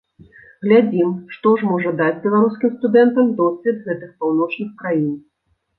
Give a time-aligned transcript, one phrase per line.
[0.63, 5.17] Глядзім, што ж можа даць беларускім студэнтам досвед гэтых паўночных краін.